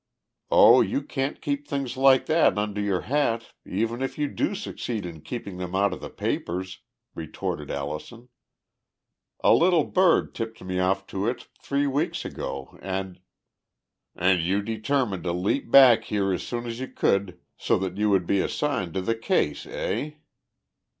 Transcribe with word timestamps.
"Oh, 0.49 0.81
you 0.81 1.03
can't 1.03 1.39
keep 1.43 1.67
things 1.67 1.95
like 1.95 2.25
that 2.25 2.57
under 2.57 2.81
your 2.81 3.01
hat 3.01 3.53
even 3.67 4.01
if 4.01 4.17
you 4.17 4.27
do 4.27 4.55
succeed 4.55 5.05
in 5.05 5.21
keeping 5.21 5.57
them 5.59 5.75
out 5.75 5.93
of 5.93 6.01
the 6.01 6.09
papers," 6.09 6.79
retorted 7.13 7.69
Allison. 7.69 8.29
"A 9.41 9.53
little 9.53 9.83
bird 9.83 10.33
tipped 10.33 10.59
me 10.63 10.79
off 10.79 11.05
to 11.13 11.27
it 11.27 11.49
three 11.61 11.85
weeks 11.85 12.25
ago 12.25 12.79
and" 12.81 13.19
"And 14.15 14.41
you 14.41 14.63
determined 14.63 15.23
to 15.25 15.33
leap 15.33 15.69
back 15.69 16.05
here 16.05 16.33
as 16.33 16.41
soon 16.41 16.65
as 16.65 16.79
you 16.79 16.87
could 16.87 17.39
so 17.55 17.77
that 17.77 17.97
you 17.99 18.09
would 18.09 18.25
be 18.25 18.39
assigned 18.39 18.95
to 18.95 19.01
the 19.01 19.13
case, 19.13 19.67
eh?" 19.67 20.13